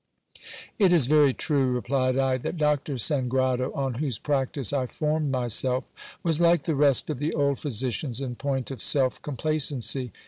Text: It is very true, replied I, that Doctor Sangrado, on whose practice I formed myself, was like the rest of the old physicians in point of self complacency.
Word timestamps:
It 0.79 0.91
is 0.91 1.05
very 1.05 1.31
true, 1.31 1.71
replied 1.73 2.17
I, 2.17 2.39
that 2.39 2.57
Doctor 2.57 2.95
Sangrado, 2.97 3.69
on 3.75 3.93
whose 3.99 4.17
practice 4.17 4.73
I 4.73 4.87
formed 4.87 5.29
myself, 5.31 5.83
was 6.23 6.41
like 6.41 6.63
the 6.63 6.73
rest 6.73 7.11
of 7.11 7.19
the 7.19 7.35
old 7.35 7.59
physicians 7.59 8.19
in 8.19 8.33
point 8.33 8.71
of 8.71 8.81
self 8.81 9.21
complacency. 9.21 10.11